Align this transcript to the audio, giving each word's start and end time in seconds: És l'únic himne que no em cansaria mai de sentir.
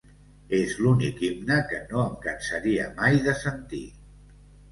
És 0.59 0.71
l'únic 0.85 1.19
himne 1.25 1.57
que 1.73 1.81
no 1.91 1.99
em 2.05 2.17
cansaria 2.25 2.87
mai 3.01 3.21
de 3.27 3.37
sentir. 3.45 3.85